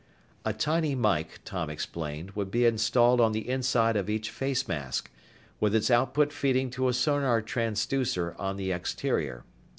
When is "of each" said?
3.95-4.31